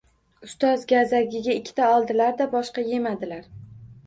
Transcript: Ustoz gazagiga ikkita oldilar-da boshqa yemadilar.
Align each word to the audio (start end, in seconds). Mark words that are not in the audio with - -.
Ustoz 0.45 0.85
gazagiga 0.91 1.57
ikkita 1.57 1.91
oldilar-da 1.99 2.49
boshqa 2.57 2.87
yemadilar. 2.89 3.47